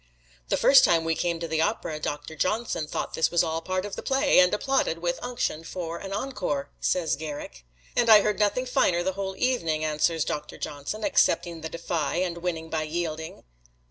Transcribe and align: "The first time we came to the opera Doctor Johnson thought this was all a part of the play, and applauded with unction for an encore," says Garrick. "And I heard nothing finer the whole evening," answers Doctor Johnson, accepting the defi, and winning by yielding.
"The 0.49 0.57
first 0.57 0.83
time 0.83 1.03
we 1.03 1.13
came 1.13 1.39
to 1.39 1.47
the 1.47 1.61
opera 1.61 1.99
Doctor 1.99 2.35
Johnson 2.35 2.87
thought 2.87 3.13
this 3.13 3.29
was 3.29 3.43
all 3.43 3.57
a 3.57 3.61
part 3.61 3.85
of 3.85 3.95
the 3.95 4.01
play, 4.01 4.39
and 4.39 4.51
applauded 4.51 4.97
with 4.97 5.19
unction 5.23 5.63
for 5.63 5.99
an 5.99 6.11
encore," 6.11 6.71
says 6.79 7.15
Garrick. 7.15 7.63
"And 7.95 8.09
I 8.09 8.21
heard 8.21 8.39
nothing 8.39 8.65
finer 8.65 9.03
the 9.03 9.13
whole 9.13 9.35
evening," 9.37 9.85
answers 9.85 10.25
Doctor 10.25 10.57
Johnson, 10.57 11.03
accepting 11.03 11.61
the 11.61 11.69
defi, 11.69 12.23
and 12.23 12.39
winning 12.39 12.67
by 12.67 12.81
yielding. 12.81 13.43